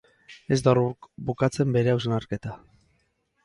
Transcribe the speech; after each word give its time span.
Ez 0.55 0.57
da 0.67 0.73
hor 0.75 0.79
bukatzen 1.29 1.77
bere 1.77 1.95
hausnarketa. 1.95 2.59